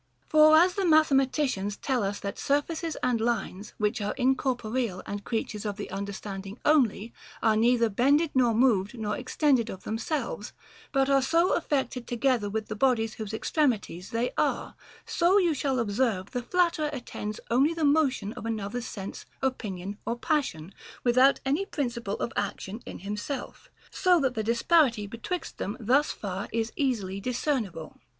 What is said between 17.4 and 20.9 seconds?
only the motion of another's sense, opinion, or passion,